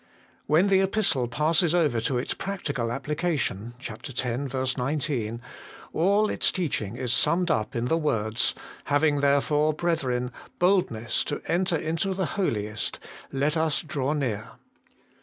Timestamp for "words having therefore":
7.99-9.75